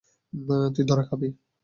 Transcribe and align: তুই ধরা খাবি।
তুই 0.73 0.83
ধরা 0.89 1.03
খাবি। 1.03 1.27